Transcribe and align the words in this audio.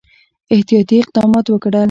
احتیاطي 0.53 0.95
اقدمات 1.01 1.45
وکړل. 1.49 1.75